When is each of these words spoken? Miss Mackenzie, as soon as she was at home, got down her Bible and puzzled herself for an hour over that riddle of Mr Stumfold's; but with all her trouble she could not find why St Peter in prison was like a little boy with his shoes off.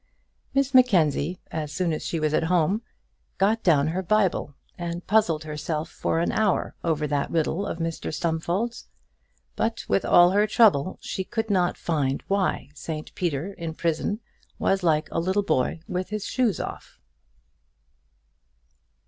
Miss 0.55 0.73
Mackenzie, 0.73 1.39
as 1.51 1.71
soon 1.71 1.93
as 1.93 2.03
she 2.03 2.19
was 2.19 2.33
at 2.33 2.45
home, 2.45 2.81
got 3.37 3.61
down 3.61 3.89
her 3.89 4.01
Bible 4.01 4.55
and 4.75 5.05
puzzled 5.05 5.43
herself 5.43 5.89
for 5.89 6.19
an 6.19 6.31
hour 6.31 6.73
over 6.83 7.05
that 7.05 7.29
riddle 7.29 7.67
of 7.67 7.77
Mr 7.77 8.11
Stumfold's; 8.11 8.87
but 9.55 9.85
with 9.87 10.03
all 10.03 10.31
her 10.31 10.47
trouble 10.47 10.97
she 11.03 11.23
could 11.23 11.51
not 11.51 11.77
find 11.77 12.23
why 12.27 12.69
St 12.73 13.13
Peter 13.13 13.53
in 13.53 13.75
prison 13.75 14.21
was 14.57 14.81
like 14.81 15.07
a 15.11 15.19
little 15.19 15.43
boy 15.43 15.81
with 15.87 16.09
his 16.09 16.25
shoes 16.25 16.59
off. 16.59 16.99